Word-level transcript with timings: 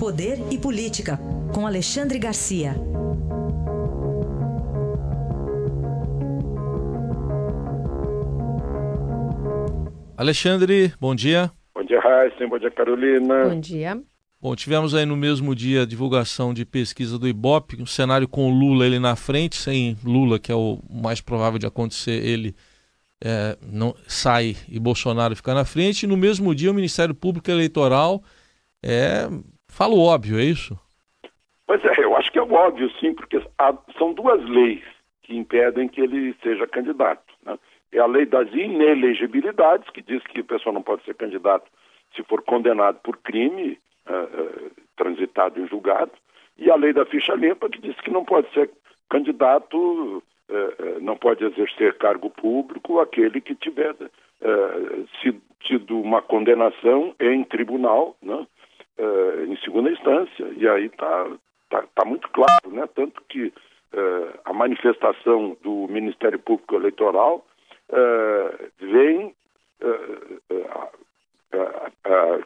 Poder 0.00 0.38
e 0.50 0.56
Política, 0.56 1.18
com 1.54 1.66
Alexandre 1.66 2.18
Garcia. 2.18 2.74
Alexandre, 10.16 10.94
bom 10.98 11.14
dia. 11.14 11.52
Bom 11.74 11.84
dia, 11.84 12.00
Raíssa. 12.00 12.46
Bom 12.48 12.58
dia, 12.58 12.70
Carolina. 12.70 13.50
Bom 13.50 13.60
dia. 13.60 14.02
Bom, 14.40 14.56
tivemos 14.56 14.94
aí 14.94 15.04
no 15.04 15.18
mesmo 15.18 15.54
dia 15.54 15.82
a 15.82 15.86
divulgação 15.86 16.54
de 16.54 16.64
pesquisa 16.64 17.18
do 17.18 17.28
Ibope, 17.28 17.76
um 17.78 17.84
cenário 17.84 18.26
com 18.26 18.50
Lula 18.50 18.86
ele 18.86 18.98
na 18.98 19.14
frente, 19.14 19.56
sem 19.56 19.98
Lula, 20.02 20.38
que 20.38 20.50
é 20.50 20.54
o 20.54 20.78
mais 20.90 21.20
provável 21.20 21.58
de 21.58 21.66
acontecer, 21.66 22.24
ele 22.24 22.56
é, 23.22 23.54
não 23.70 23.94
sai 24.08 24.56
e 24.66 24.80
Bolsonaro 24.80 25.36
ficar 25.36 25.52
na 25.52 25.66
frente. 25.66 26.04
E 26.04 26.06
no 26.06 26.16
mesmo 26.16 26.54
dia 26.54 26.70
o 26.70 26.74
Ministério 26.74 27.14
Público 27.14 27.50
Eleitoral 27.50 28.22
é, 28.82 29.28
fala 29.70 29.94
o 29.94 30.04
óbvio, 30.04 30.38
é 30.38 30.44
isso? 30.44 30.78
Pois 31.66 31.84
é, 31.84 32.04
eu 32.04 32.16
acho 32.16 32.32
que 32.32 32.38
é 32.38 32.42
óbvio, 32.42 32.90
sim, 32.98 33.14
porque 33.14 33.40
há, 33.58 33.72
são 33.96 34.12
duas 34.12 34.44
leis 34.48 34.82
que 35.22 35.36
impedem 35.36 35.88
que 35.88 36.00
ele 36.00 36.34
seja 36.42 36.66
candidato. 36.66 37.32
Né? 37.44 37.56
É 37.92 38.00
a 38.00 38.06
lei 38.06 38.26
das 38.26 38.48
inelegibilidades, 38.52 39.88
que 39.90 40.02
diz 40.02 40.22
que 40.24 40.40
a 40.40 40.44
pessoa 40.44 40.72
não 40.72 40.82
pode 40.82 41.04
ser 41.04 41.14
candidato 41.14 41.70
se 42.14 42.24
for 42.24 42.42
condenado 42.42 42.98
por 43.04 43.16
crime 43.18 43.78
uh, 44.08 44.12
uh, 44.12 44.70
transitado 44.96 45.60
em 45.60 45.68
julgado, 45.68 46.10
e 46.58 46.70
a 46.70 46.74
lei 46.74 46.92
da 46.92 47.06
ficha 47.06 47.34
limpa, 47.34 47.70
que 47.70 47.80
diz 47.80 47.94
que 48.00 48.10
não 48.10 48.24
pode 48.24 48.52
ser 48.52 48.68
candidato, 49.08 49.76
uh, 49.78 51.00
não 51.00 51.16
pode 51.16 51.44
exercer 51.44 51.96
cargo 51.98 52.30
público 52.30 52.98
aquele 52.98 53.40
que 53.40 53.54
tiver 53.54 53.94
tido 55.60 56.00
uma 56.00 56.22
condenação 56.22 57.14
em 57.20 57.44
tribunal, 57.44 58.16
né, 58.20 58.46
em 59.48 59.56
segunda 59.58 59.90
instância. 59.90 60.46
E 60.56 60.68
aí 60.68 60.86
está 60.86 61.26
tá, 61.68 61.84
tá 61.94 62.04
muito 62.04 62.28
claro, 62.30 62.70
né? 62.70 62.88
tanto 62.94 63.22
que 63.28 63.52
a 64.44 64.52
manifestação 64.52 65.56
do 65.62 65.88
Ministério 65.88 66.38
Público 66.38 66.76
Eleitoral 66.76 67.44
uh, 67.88 68.70
vem 68.78 69.34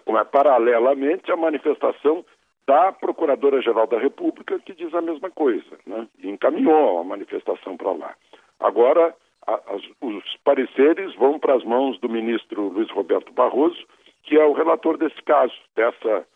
como 0.05 0.19
é 0.19 0.25
paralelamente 0.25 1.31
a 1.31 1.37
manifestação 1.37 2.25
da 2.67 2.93
Procuradora-Geral 2.93 3.87
da 3.87 3.98
República, 3.98 4.59
que 4.61 4.75
diz 4.75 4.95
a 4.95 5.00
mesma 5.00 5.31
coisa, 5.31 5.78
né? 5.87 6.09
e 6.19 6.31
encaminhou 6.31 6.98
a 6.98 7.05
manifestação 7.05 7.77
para 7.77 7.93
lá. 7.93 8.15
Agora, 8.61 9.15
a, 9.47 9.61
os 10.00 10.37
pareceres 10.45 11.15
vão 11.17 11.39
para 11.39 11.55
as 11.55 11.65
mãos 11.65 11.98
do 12.00 12.09
ministro 12.09 12.69
Luiz 12.69 12.91
Roberto 12.91 13.33
Barroso, 13.33 13.84
que 14.23 14.39
é 14.39 14.45
o 14.45 14.53
relator 14.55 14.97
desse 14.97 15.21
caso, 15.23 15.53
dessa 15.77 16.27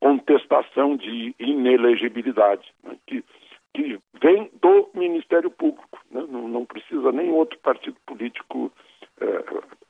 contestação 0.00 0.96
de 0.96 1.34
inelegibilidade, 1.38 2.72
né? 2.82 2.96
que 3.06 3.24
que 3.72 3.98
vem 4.20 4.50
do 4.60 4.90
Ministério 4.94 5.50
Público. 5.50 5.98
Né? 6.10 6.24
Não, 6.28 6.48
não, 6.48 6.64
precisa 6.64 7.12
nem 7.12 7.30
outro 7.30 7.58
partido 7.60 7.96
político 8.06 8.72
é, 9.20 9.44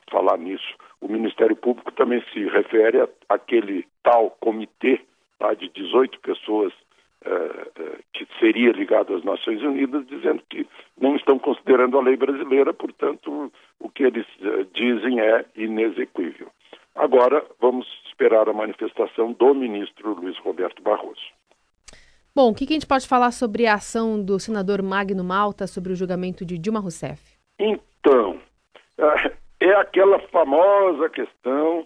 falar 0.09 0.37
nisso. 0.37 0.75
O 0.99 1.07
Ministério 1.07 1.55
Público 1.55 1.91
também 1.93 2.23
se 2.31 2.45
refere 2.47 3.07
àquele 3.27 3.87
tal 4.03 4.31
comitê 4.39 5.01
tá, 5.39 5.53
de 5.53 5.69
18 5.69 6.19
pessoas 6.19 6.73
é, 7.23 7.31
é, 7.31 7.99
que 8.13 8.27
seria 8.39 8.71
ligado 8.71 9.15
às 9.15 9.23
Nações 9.23 9.61
Unidas, 9.61 10.05
dizendo 10.07 10.43
que 10.49 10.67
não 10.99 11.15
estão 11.15 11.39
considerando 11.39 11.97
a 11.97 12.01
lei 12.01 12.17
brasileira, 12.17 12.73
portanto, 12.73 13.51
o 13.79 13.89
que 13.89 14.03
eles 14.03 14.25
é, 14.41 14.65
dizem 14.73 15.19
é 15.19 15.45
inexequível. 15.55 16.50
Agora, 16.95 17.45
vamos 17.59 17.87
esperar 18.07 18.49
a 18.49 18.53
manifestação 18.53 19.33
do 19.33 19.53
ministro 19.53 20.13
Luiz 20.13 20.37
Roberto 20.39 20.81
Barroso. 20.81 21.21
Bom, 22.35 22.51
o 22.51 22.55
que, 22.55 22.65
que 22.65 22.73
a 22.73 22.75
gente 22.75 22.87
pode 22.87 23.07
falar 23.07 23.31
sobre 23.31 23.67
a 23.67 23.75
ação 23.75 24.23
do 24.23 24.39
senador 24.39 24.81
Magno 24.81 25.23
Malta 25.23 25.67
sobre 25.67 25.91
o 25.91 25.95
julgamento 25.95 26.45
de 26.45 26.57
Dilma 26.57 26.79
Rousseff? 26.79 27.21
Então, 27.59 28.39
é, 28.97 29.31
é 29.59 29.75
aquela 29.75 30.19
famosa 30.29 31.09
questão 31.09 31.85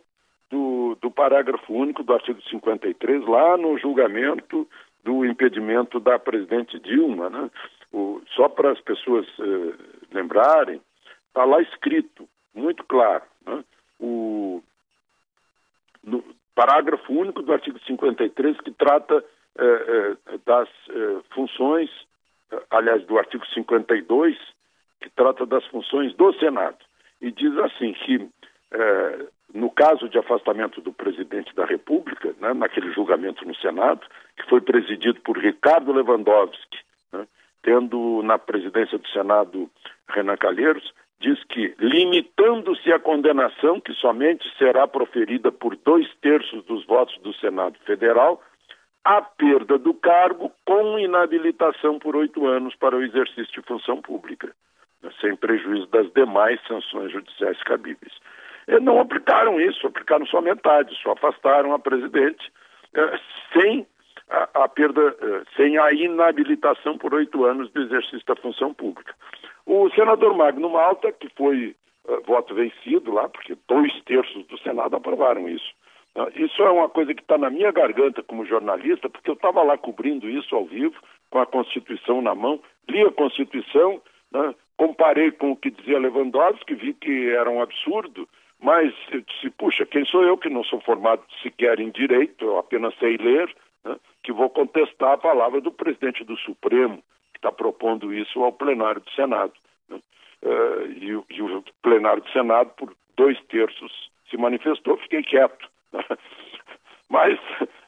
do, 0.49 0.95
do 1.01 1.09
parágrafo 1.09 1.73
único 1.73 2.03
do 2.03 2.13
artigo 2.13 2.41
53, 2.49 3.25
lá 3.25 3.57
no 3.57 3.77
julgamento 3.77 4.67
do 5.03 5.25
impedimento 5.25 5.99
da 5.99 6.19
presidente 6.19 6.79
Dilma. 6.79 7.29
Né? 7.29 7.49
O, 7.91 8.21
só 8.35 8.47
para 8.47 8.71
as 8.71 8.81
pessoas 8.81 9.25
eh, 9.39 9.73
lembrarem, 10.11 10.81
está 11.27 11.43
lá 11.43 11.61
escrito, 11.61 12.27
muito 12.53 12.83
claro, 12.83 13.23
né? 13.45 13.63
o 13.99 14.63
no 16.05 16.23
parágrafo 16.53 17.11
único 17.11 17.41
do 17.41 17.51
artigo 17.51 17.77
53 17.85 18.61
que 18.61 18.71
trata 18.71 19.23
eh, 19.57 20.17
eh, 20.27 20.39
das 20.45 20.69
eh, 20.89 21.21
funções, 21.33 21.89
aliás, 22.69 23.05
do 23.05 23.17
artigo 23.17 23.45
52, 23.47 24.37
que 25.01 25.09
trata 25.09 25.45
das 25.45 25.65
funções 25.67 26.13
do 26.15 26.33
Senado. 26.35 26.77
E 27.21 27.31
diz 27.31 27.57
assim 27.57 27.93
que, 27.93 28.29
no 29.53 29.69
caso 29.71 30.07
de 30.09 30.17
afastamento 30.17 30.81
do 30.81 30.91
presidente 30.93 31.55
da 31.55 31.65
República, 31.65 32.35
né, 32.39 32.53
naquele 32.53 32.91
julgamento 32.91 33.45
no 33.45 33.55
Senado, 33.55 34.05
que 34.37 34.47
foi 34.49 34.61
presidido 34.61 35.19
por 35.21 35.37
Ricardo 35.37 35.93
Lewandowski, 35.93 36.77
né, 37.11 37.25
tendo 37.63 38.21
na 38.23 38.37
presidência 38.37 38.97
do 38.97 39.07
Senado 39.07 39.69
Renan 40.09 40.37
Calheiros, 40.37 40.93
diz 41.19 41.43
que, 41.45 41.73
limitando-se 41.79 42.91
a 42.91 42.99
condenação, 42.99 43.79
que 43.79 43.93
somente 43.93 44.45
será 44.57 44.87
proferida 44.87 45.51
por 45.51 45.75
dois 45.77 46.07
terços 46.21 46.63
dos 46.65 46.85
votos 46.85 47.17
do 47.19 47.33
Senado 47.35 47.77
Federal, 47.85 48.41
a 49.03 49.21
perda 49.21 49.77
do 49.77 49.93
cargo 49.93 50.51
com 50.65 50.97
inabilitação 50.97 51.99
por 51.99 52.15
oito 52.15 52.47
anos 52.47 52.75
para 52.75 52.95
o 52.95 53.03
exercício 53.03 53.61
de 53.61 53.67
função 53.67 54.01
pública, 54.01 54.51
sem 55.21 55.35
prejuízo 55.35 55.85
das 55.87 56.11
demais 56.13 56.59
sanções 56.67 57.11
judiciais 57.11 57.61
cabíveis. 57.63 58.13
E 58.67 58.79
não 58.79 58.99
aplicaram 58.99 59.61
isso, 59.61 59.85
aplicaram 59.85 60.25
só 60.25 60.41
metade, 60.41 60.95
só 61.03 61.11
afastaram 61.11 61.73
a 61.73 61.79
presidente 61.79 62.51
eh, 62.95 63.19
sem 63.53 63.85
a, 64.27 64.63
a, 64.63 64.67
perda, 64.67 65.15
eh, 65.21 65.43
sem 65.55 65.77
a 65.77 65.91
inabilitação 65.91 66.97
por 66.97 67.13
oito 67.13 67.45
anos 67.45 67.71
do 67.71 67.83
exercício 67.83 68.25
da 68.25 68.35
função 68.35 68.73
pública. 68.73 69.13
O 69.77 69.89
senador 69.91 70.33
Magno 70.33 70.69
Malta, 70.69 71.11
que 71.11 71.27
foi 71.35 71.75
eh, 72.07 72.19
voto 72.25 72.55
vencido 72.55 73.11
lá, 73.11 73.27
porque 73.27 73.57
dois 73.67 73.91
terços 74.03 74.45
do 74.47 74.57
Senado 74.59 74.95
aprovaram 74.95 75.49
isso, 75.49 75.73
ah, 76.15 76.29
isso 76.33 76.61
é 76.61 76.71
uma 76.71 76.87
coisa 76.87 77.13
que 77.13 77.21
está 77.21 77.37
na 77.37 77.49
minha 77.49 77.73
garganta 77.73 78.23
como 78.23 78.45
jornalista, 78.45 79.09
porque 79.09 79.29
eu 79.29 79.33
estava 79.33 79.61
lá 79.63 79.77
cobrindo 79.77 80.29
isso 80.29 80.55
ao 80.55 80.63
vivo, 80.63 80.95
com 81.29 81.39
a 81.39 81.45
Constituição 81.45 82.21
na 82.21 82.33
mão, 82.33 82.61
li 82.89 83.01
a 83.01 83.11
Constituição, 83.11 84.01
né, 84.31 84.55
comparei 84.77 85.31
com 85.31 85.51
o 85.51 85.57
que 85.57 85.69
dizia 85.69 85.99
Lewandowski, 85.99 86.73
vi 86.73 86.93
que 86.93 87.29
era 87.31 87.49
um 87.49 87.61
absurdo, 87.61 88.29
mas 88.61 88.93
eu 89.11 89.19
disse, 89.19 89.49
puxa, 89.49 89.85
quem 89.85 90.05
sou 90.05 90.23
eu 90.23 90.37
que 90.37 90.47
não 90.47 90.63
sou 90.63 90.79
formado 90.79 91.21
sequer 91.43 91.81
em 91.81 91.89
direito, 91.89 92.45
eu 92.45 92.57
apenas 92.57 92.95
sei 92.97 93.17
ler, 93.17 93.53
né, 93.83 93.97
que 94.23 94.31
vou 94.31 94.49
contestar 94.49 95.11
a 95.11 95.17
palavra 95.17 95.59
do 95.59 95.71
presidente 95.71 96.23
do 96.23 96.37
Supremo, 96.37 97.03
que 97.33 97.39
está 97.39 97.51
propondo 97.51 98.13
isso 98.13 98.41
ao 98.41 98.53
plenário 98.53 99.01
do 99.01 99.11
Senado. 99.11 99.51
Uh, 99.89 100.85
e, 100.87 101.07
e 101.29 101.41
o 101.41 101.63
plenário 101.81 102.21
do 102.21 102.29
Senado, 102.31 102.69
por 102.77 102.95
dois 103.17 103.39
terços, 103.45 104.11
se 104.29 104.37
manifestou, 104.37 104.97
fiquei 104.97 105.23
quieto. 105.23 105.69
Mas, 107.09 107.39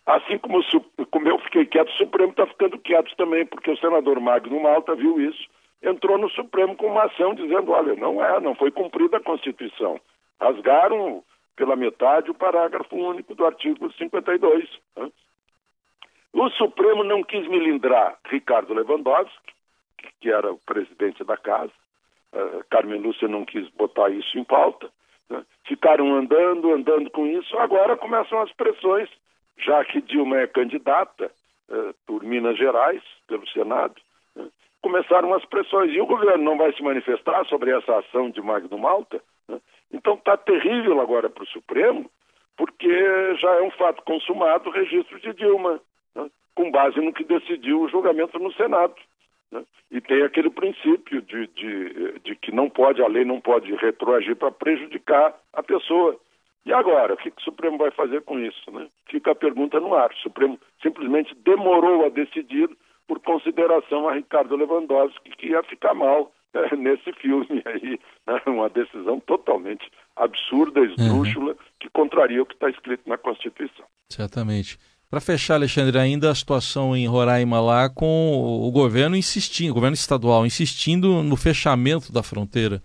assim 0.06 0.38
como, 0.38 0.64
como 1.12 1.28
eu 1.28 1.40
fiquei 1.40 1.66
quieto, 1.66 1.90
o 1.90 1.98
Supremo 1.98 2.32
está 2.32 2.48
ficando 2.48 2.78
quieto 2.80 3.16
também, 3.16 3.46
porque 3.46 3.72
o 3.72 3.78
senador 3.78 4.20
Magno 4.20 4.60
Malta 4.60 4.96
viu 4.96 5.20
isso, 5.20 5.48
entrou 5.82 6.18
no 6.18 6.30
Supremo 6.30 6.76
com 6.76 6.88
uma 6.88 7.06
ação 7.06 7.34
dizendo: 7.34 7.72
olha, 7.72 7.96
não 7.96 8.24
é, 8.24 8.40
não 8.40 8.56
foi 8.56 8.72
cumprida 8.72 9.18
a 9.18 9.24
Constituição. 9.24 10.00
Rasgaram 10.40 11.24
pela 11.56 11.76
metade 11.76 12.30
o 12.30 12.36
parágrafo 12.36 12.96
único 12.96 13.34
do 13.34 13.46
artigo 13.46 13.92
52. 13.94 14.70
Né? 14.96 15.12
O 16.34 16.50
Supremo 16.52 17.04
não 17.04 17.24
quis 17.24 17.48
melindrar 17.48 18.18
Ricardo 18.30 18.74
Lewandowski, 18.74 19.54
que 20.22 20.30
era 20.30 20.52
o 20.52 20.60
presidente 20.60 21.24
da 21.24 21.36
casa. 21.36 21.74
Uh, 22.38 22.64
Carmen 22.70 23.02
Lúcia 23.02 23.28
não 23.28 23.44
quis 23.44 23.68
botar 23.70 24.10
isso 24.10 24.38
em 24.38 24.44
pauta. 24.44 24.92
Né? 25.28 25.44
Ficaram 25.66 26.14
andando, 26.16 26.72
andando 26.72 27.10
com 27.10 27.26
isso, 27.26 27.58
agora 27.58 27.98
começam 27.98 28.40
as 28.42 28.52
pressões, 28.54 29.10
já 29.58 29.84
que 29.84 30.02
Dilma 30.02 30.38
é 30.42 30.46
candidata 30.48 31.32
uh, 31.70 31.96
por 32.06 32.24
Minas 32.24 32.56
Gerais, 32.56 33.02
pelo 33.28 33.48
Senado, 33.48 33.96
né? 34.36 34.48
começaram 34.84 35.34
as 35.34 35.44
pressões. 35.46 35.92
E 35.92 36.00
o 36.00 36.06
governo 36.06 36.44
não 36.44 36.58
vai 36.58 36.72
se 36.74 36.84
manifestar 36.84 37.44
sobre 37.46 37.72
essa 37.72 37.98
ação 37.98 38.30
de 38.30 38.40
Magno 38.40 38.78
Malta? 38.78 39.20
Né? 39.48 39.60
Então 39.92 40.14
está 40.14 40.38
terrível 40.38 41.02
agora 41.02 41.32
para 41.32 41.44
o 41.44 41.48
Supremo, 41.48 42.08
porque 42.56 43.36
já 43.38 43.56
é 43.56 43.62
um 43.64 43.72
fato 43.72 44.04
consumado 44.04 44.70
o 44.70 44.74
registro 44.74 45.20
de 45.20 45.34
Dilma, 45.34 45.82
né? 46.14 46.30
com 46.54 46.70
base 46.70 47.02
no 47.02 47.14
que 47.14 47.24
decidiu 47.24 47.82
o 47.82 47.90
julgamento 47.90 48.38
no 48.38 48.54
Senado. 48.54 48.94
Né? 49.58 49.66
E 49.92 50.02
tem 50.02 50.22
aquele 50.24 50.50
princípio 50.50 51.22
de, 51.22 51.48
de, 51.48 52.20
de, 52.24 52.36
que 52.36 52.52
não 52.52 52.70
pode, 52.70 53.02
a 53.02 53.08
lei 53.08 53.24
não 53.24 53.40
pode 53.40 53.74
retroagir 53.76 54.36
para 54.36 54.52
prejudicar 54.52 55.34
a 55.54 55.64
pessoa. 55.64 56.20
E 56.66 56.74
agora, 56.74 57.14
o 57.14 57.18
que, 57.18 57.32
que 57.32 57.42
o 57.42 57.46
Supremo 57.46 57.78
vai 57.78 57.92
fazer 57.92 58.22
com 58.22 58.38
isso? 58.40 58.70
Né? 58.72 58.88
Fica 59.10 59.32
a 59.32 59.36
pergunta 59.36 59.80
no 59.80 59.96
ar. 59.96 60.12
O 60.12 60.18
Supremo 60.18 60.60
simplesmente 60.82 61.34
demorou 61.36 62.06
a 62.06 62.10
decidir 62.10 62.70
por 63.08 63.20
consideração 63.22 64.10
a 64.10 64.14
Ricardo 64.14 64.56
Lewandowski, 64.56 65.30
que 65.38 65.48
ia 65.48 65.64
ficar 65.64 65.94
mal 65.94 66.32
é, 66.54 66.76
nesse 66.76 67.14
filme 67.14 67.64
aí. 67.66 68.00
Né? 68.28 68.42
Uma 68.46 68.70
decisão 68.70 69.20
totalmente 69.22 69.90
absurda, 70.18 70.82
esdrúxula, 70.82 71.52
uhum. 71.52 71.58
que 71.80 71.90
contraria 71.90 72.42
o 72.42 72.46
que 72.46 72.54
está 72.54 72.70
escrito 72.70 73.08
na 73.08 73.18
Constituição. 73.18 73.86
Certamente. 74.10 74.78
Para 75.10 75.22
fechar, 75.22 75.56
Alexandre, 75.56 75.98
ainda 75.98 76.30
a 76.30 76.36
situação 76.36 76.94
em 76.94 77.08
Roraima 77.08 77.62
lá 77.62 77.90
com 77.90 78.34
o 78.68 78.70
governo 78.70 79.16
insistindo, 79.16 79.72
o 79.72 79.76
governo 79.76 79.94
estadual 79.94 80.46
insistindo 80.46 81.24
no 81.24 81.38
fechamento 81.38 82.12
da 82.12 82.22
fronteira. 82.22 82.82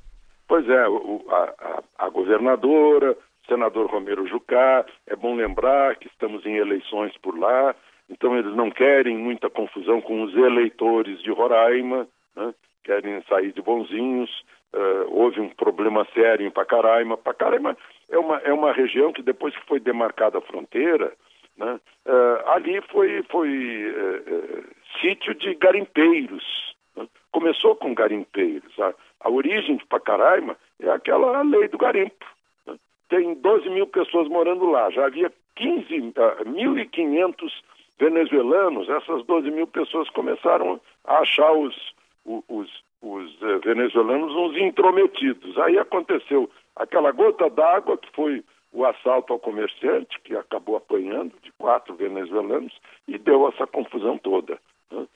Pois 0.47 0.69
é, 0.69 0.89
o, 0.89 1.21
a, 1.29 1.83
a, 1.99 2.09
governadora, 2.11 3.17
senador 3.49 3.91
Romero 3.91 4.25
Jucá, 4.29 4.87
é 5.09 5.17
bom 5.17 5.35
lembrar 5.35 5.97
que 5.97 6.07
estamos 6.07 6.47
em 6.47 6.59
eleições 6.59 7.13
por 7.21 7.37
lá, 7.37 7.75
então 8.09 8.39
eles 8.39 8.55
não 8.55 8.71
querem 8.71 9.19
muita 9.19 9.51
confusão 9.51 10.01
com 10.01 10.23
os 10.23 10.33
eleitores 10.37 11.21
de 11.25 11.33
Roraima, 11.33 12.07
né? 12.37 12.55
querem 12.85 13.21
sair 13.29 13.53
de 13.53 13.61
bonzinhos. 13.61 14.31
Uh, 14.73 15.11
houve 15.11 15.41
um 15.41 15.49
problema 15.49 16.07
sério 16.15 16.47
em 16.47 16.51
Pacaraima. 16.53 17.17
Pacaraima 17.17 17.77
é 18.09 18.19
uma, 18.19 18.37
é 18.39 18.53
uma 18.53 18.73
região 18.73 19.13
que 19.13 19.23
depois 19.23 19.55
que 19.57 19.67
foi 19.67 19.81
demarcada 19.81 20.39
a 20.39 20.43
fronteira, 20.43 21.13
né? 21.57 21.81
Uh, 22.07 22.49
ali 22.51 22.81
foi, 22.91 23.23
foi 23.31 23.49
uh, 23.91 24.65
sítio 25.01 25.35
de 25.35 25.55
garimpeiros. 25.55 26.75
Né? 26.97 27.07
Começou 27.31 27.77
com 27.77 27.95
garimpeiros. 27.95 28.79
A, 28.79 28.95
a, 29.21 29.31
origem 29.31 29.77
de 29.77 29.87
Pacaraima 29.87 30.57
é 30.81 30.91
aquela 30.91 31.43
lei 31.43 31.69
do 31.69 31.79
garimpo. 31.79 32.27
Né? 32.67 32.77
Tem 33.09 33.35
12 33.35 33.71
mil 33.71 33.87
pessoas 33.87 34.29
morando 34.29 34.67
lá. 34.67 34.91
Já 34.91 35.07
havia 35.07 35.33
15, 35.57 35.99
uh, 35.99 36.45
1.500 36.47 37.53
venezuelanos. 37.99 38.89
Essas 38.89 39.25
12 39.25 39.51
mil 39.51 39.67
pessoas 39.67 40.09
começaram 40.11 40.81
a 41.05 41.19
achar 41.19 41.53
os, 41.53 41.95
os, 42.25 42.83
os 43.01 43.39
venezuelanos 43.63 44.35
uns 44.35 44.57
intrometidos. 44.57 45.57
Aí 45.59 45.79
aconteceu 45.79 46.51
aquela 46.75 47.13
gota 47.13 47.51
d'água 47.51 47.99
que 47.99 48.11
foi 48.13 48.43
o 48.73 48.85
assalto 48.87 49.33
ao 49.33 49.39
comerciante, 49.39 50.19
que 50.21 50.35
acabou 50.35 50.77
apanhando 50.77 51.35
de 51.43 51.53
quatro 51.53 51.95
venezuelanos, 51.95 52.73
e 53.07 53.19
deu 53.19 53.49
essa 53.49 53.67
confusão 53.67 54.17
toda. 54.19 54.59
Né? 54.91 55.07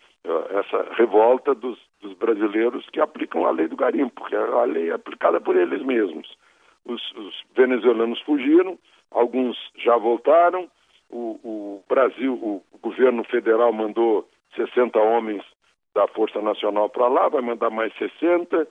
Essa 0.50 0.94
revolta 0.94 1.55
dos, 1.55 1.79
dos, 2.00 2.12
brasileiros 2.14 2.88
que 2.91 3.00
aplicam 3.00 3.47
a 3.47 3.50
lei 3.50 3.69
do 3.69 3.76
garimpo, 3.76 4.14
porque 4.17 4.35
a 4.37 4.64
lei 4.64 4.91
é 4.91 4.94
aplicada 4.94 5.41
por 5.41 5.56
eles 5.56 5.82
mesmos. 5.82 6.37
Os, 6.85 7.12
os 7.12 7.43
venezuelanos 7.55 8.20
fugiram, 8.23 8.79
alguns 9.11 9.56
já 9.76 9.97
voltaram, 9.97 10.69
o, 11.08 11.38
o 11.43 11.85
Brasil, 11.88 12.35
o 12.35 12.62
governo 12.82 13.23
federal 13.25 13.73
mandou 13.73 14.29
60 14.56 14.99
homens 14.99 15.44
da 15.94 16.06
Força 16.08 16.43
Nacional 16.43 16.91
para 16.91 17.08
lá, 17.08 17.29
vai 17.29 17.41
mandar 17.41 17.70
mais 17.70 17.93
60. 17.97 18.67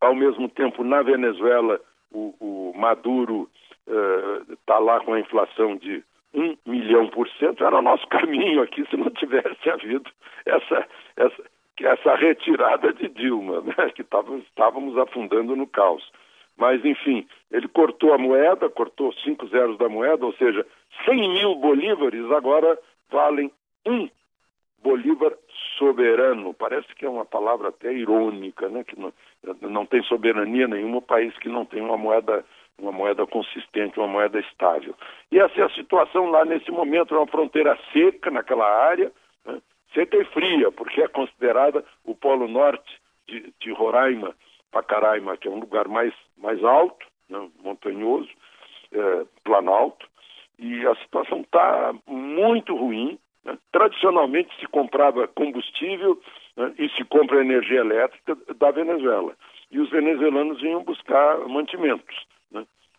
Ao 0.00 0.14
mesmo 0.14 0.48
tempo, 0.48 0.82
na 0.82 1.02
Venezuela, 1.02 1.80
o, 2.10 2.34
o 2.40 2.72
Maduro 2.76 3.48
está 4.50 4.78
uh, 4.78 4.84
lá 4.84 5.00
com 5.00 5.14
a 5.14 5.20
inflação 5.20 5.76
de 5.76 6.02
um 6.34 6.56
milhão 6.66 7.08
por 7.08 7.28
cento, 7.30 7.64
era 7.64 7.78
o 7.78 7.82
nosso 7.82 8.06
caminho 8.08 8.62
aqui 8.62 8.86
se 8.88 8.96
não 8.96 9.10
tivesse 9.10 9.70
havido 9.70 10.10
essa, 10.44 10.86
essa, 11.16 11.42
essa 11.80 12.14
retirada 12.16 12.92
de 12.92 13.08
Dilma, 13.08 13.62
né, 13.62 13.90
que 13.94 14.04
tava, 14.04 14.36
estávamos 14.36 14.96
afundando 14.98 15.56
no 15.56 15.66
caos. 15.66 16.10
Mas, 16.56 16.84
enfim, 16.84 17.26
ele 17.52 17.68
cortou 17.68 18.12
a 18.12 18.18
moeda, 18.18 18.68
cortou 18.68 19.12
cinco 19.24 19.46
zeros 19.46 19.78
da 19.78 19.88
moeda, 19.88 20.26
ou 20.26 20.32
seja, 20.34 20.66
100 21.04 21.28
mil 21.30 21.54
bolívares 21.54 22.28
agora 22.32 22.76
valem 23.10 23.50
um 23.86 24.08
bolívar 24.82 25.32
soberano. 25.78 26.52
Parece 26.52 26.92
que 26.96 27.06
é 27.06 27.08
uma 27.08 27.24
palavra 27.24 27.68
até 27.68 27.92
irônica, 27.92 28.68
né? 28.68 28.82
que 28.82 28.98
não, 28.98 29.12
não 29.62 29.86
tem 29.86 30.02
soberania 30.02 30.66
nenhuma 30.66 31.00
país 31.00 31.36
que 31.38 31.48
não 31.48 31.64
tem 31.64 31.80
uma 31.80 31.96
moeda 31.96 32.44
uma 32.78 32.92
moeda 32.92 33.26
consistente, 33.26 33.98
uma 33.98 34.06
moeda 34.08 34.38
estável. 34.38 34.94
E 35.30 35.38
essa 35.38 35.60
é 35.60 35.64
a 35.64 35.70
situação 35.70 36.30
lá 36.30 36.44
nesse 36.44 36.70
momento, 36.70 37.14
é 37.14 37.18
uma 37.18 37.26
fronteira 37.26 37.76
seca 37.92 38.30
naquela 38.30 38.66
área, 38.66 39.12
né? 39.44 39.60
seca 39.92 40.16
e 40.16 40.24
fria, 40.26 40.70
porque 40.70 41.02
é 41.02 41.08
considerada 41.08 41.84
o 42.04 42.14
polo 42.14 42.46
norte 42.46 42.90
de, 43.26 43.52
de 43.60 43.72
Roraima, 43.72 44.34
Pacaraima, 44.70 45.36
que 45.36 45.48
é 45.48 45.50
um 45.50 45.58
lugar 45.58 45.88
mais, 45.88 46.14
mais 46.36 46.62
alto, 46.62 47.04
né? 47.28 47.48
montanhoso, 47.62 48.30
é, 48.92 49.26
planalto, 49.42 50.06
e 50.58 50.86
a 50.86 50.94
situação 50.96 51.40
está 51.40 51.94
muito 52.06 52.76
ruim. 52.76 53.18
Né? 53.44 53.58
Tradicionalmente 53.72 54.54
se 54.60 54.66
comprava 54.66 55.26
combustível 55.26 56.20
né? 56.56 56.74
e 56.78 56.88
se 56.90 57.04
compra 57.04 57.40
energia 57.40 57.80
elétrica 57.80 58.36
da 58.56 58.70
Venezuela. 58.70 59.34
E 59.70 59.80
os 59.80 59.90
venezuelanos 59.90 60.60
vinham 60.60 60.82
buscar 60.82 61.38
mantimentos 61.46 62.16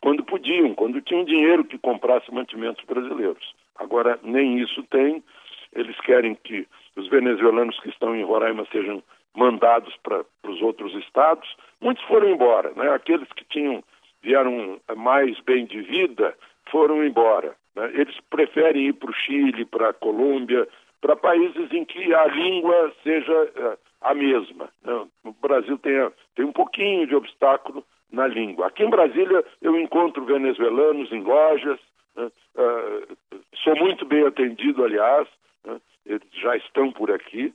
quando 0.09 0.23
podiam, 0.23 0.73
quando 0.73 0.99
tinham 1.01 1.23
dinheiro 1.23 1.63
que 1.63 1.77
comprasse 1.77 2.33
mantimentos 2.33 2.83
brasileiros. 2.83 3.53
Agora, 3.75 4.17
nem 4.23 4.57
isso 4.57 4.81
tem. 4.89 5.23
Eles 5.71 5.95
querem 6.01 6.33
que 6.33 6.67
os 6.95 7.07
venezuelanos 7.09 7.79
que 7.79 7.89
estão 7.89 8.15
em 8.15 8.23
Roraima 8.23 8.65
sejam 8.71 9.03
mandados 9.37 9.95
para 10.01 10.25
os 10.47 10.59
outros 10.63 10.95
estados. 10.95 11.47
Muitos 11.79 12.03
foram 12.05 12.27
embora, 12.27 12.71
né? 12.75 12.89
Aqueles 12.89 13.31
que 13.33 13.45
tinham 13.45 13.83
vieram 14.23 14.81
mais 14.97 15.39
bem 15.41 15.67
de 15.67 15.79
vida 15.81 16.35
foram 16.71 17.05
embora. 17.05 17.55
Né? 17.75 17.91
Eles 17.93 18.19
preferem 18.31 18.87
ir 18.87 18.93
para 18.93 19.11
o 19.11 19.13
Chile, 19.13 19.63
para 19.63 19.89
a 19.89 19.93
Colômbia, 19.93 20.67
para 21.01 21.15
países 21.15 21.71
em 21.71 21.85
que 21.85 22.15
a 22.15 22.25
língua 22.25 22.91
seja 23.03 23.43
uh, 23.43 23.77
a 24.01 24.15
mesma. 24.15 24.69
Né? 24.83 25.07
O 25.23 25.33
Brasil 25.33 25.77
tem, 25.77 25.93
tem 26.33 26.45
um 26.45 26.51
pouquinho 26.51 27.05
de 27.05 27.13
obstáculo 27.13 27.85
na 28.11 28.27
língua. 28.27 28.67
Aqui 28.67 28.83
em 28.83 28.89
Brasília 28.89 29.43
eu 29.61 29.77
encontro 29.79 30.25
venezuelanos 30.25 31.11
em 31.11 31.21
lojas, 31.21 31.79
né? 32.15 32.31
uh, 32.55 33.17
sou 33.63 33.75
muito 33.75 34.05
bem 34.05 34.25
atendido, 34.25 34.83
aliás, 34.83 35.27
né? 35.63 35.79
eles 36.05 36.27
já 36.33 36.55
estão 36.57 36.91
por 36.91 37.11
aqui. 37.11 37.53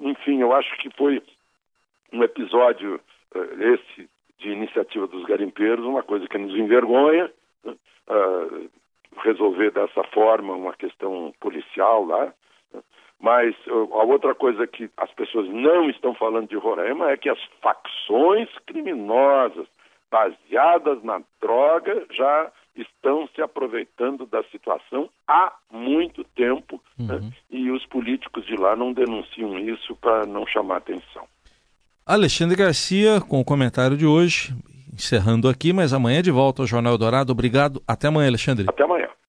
Enfim, 0.00 0.40
eu 0.40 0.52
acho 0.52 0.76
que 0.78 0.90
foi 0.96 1.22
um 2.12 2.22
episódio, 2.22 3.00
uh, 3.34 3.62
esse 3.74 4.08
de 4.38 4.50
iniciativa 4.50 5.06
dos 5.06 5.24
garimpeiros, 5.24 5.84
uma 5.84 6.02
coisa 6.02 6.28
que 6.28 6.38
nos 6.38 6.54
envergonha, 6.54 7.30
né? 7.64 7.76
uh, 8.08 8.70
resolver 9.22 9.72
dessa 9.72 10.04
forma 10.04 10.54
uma 10.54 10.72
questão 10.74 11.34
policial 11.40 12.04
lá. 12.04 12.32
Mas 13.20 13.54
a 13.68 14.04
outra 14.04 14.34
coisa 14.34 14.66
que 14.66 14.88
as 14.96 15.10
pessoas 15.12 15.48
não 15.48 15.90
estão 15.90 16.14
falando 16.14 16.48
de 16.48 16.56
Roraima 16.56 17.10
é 17.10 17.16
que 17.16 17.28
as 17.28 17.38
facções 17.60 18.48
criminosas 18.66 19.66
baseadas 20.10 21.02
na 21.02 21.20
droga 21.40 22.06
já 22.12 22.50
estão 22.74 23.28
se 23.34 23.42
aproveitando 23.42 24.24
da 24.24 24.42
situação 24.44 25.10
há 25.26 25.52
muito 25.70 26.22
tempo 26.36 26.80
né? 26.98 27.14
uhum. 27.14 27.20
né? 27.20 27.32
e 27.50 27.70
os 27.70 27.84
políticos 27.86 28.46
de 28.46 28.54
lá 28.56 28.76
não 28.76 28.92
denunciam 28.92 29.58
isso 29.58 29.96
para 29.96 30.24
não 30.24 30.46
chamar 30.46 30.76
atenção. 30.76 31.26
Alexandre 32.06 32.56
Garcia 32.56 33.20
com 33.20 33.40
o 33.40 33.44
comentário 33.44 33.96
de 33.96 34.06
hoje, 34.06 34.54
encerrando 34.92 35.48
aqui, 35.48 35.72
mas 35.72 35.92
amanhã 35.92 36.22
de 36.22 36.30
volta 36.30 36.62
ao 36.62 36.66
Jornal 36.66 36.96
Dourado. 36.96 37.32
Obrigado. 37.32 37.82
Até 37.86 38.08
amanhã, 38.08 38.28
Alexandre. 38.28 38.64
Até 38.68 38.84
amanhã. 38.84 39.08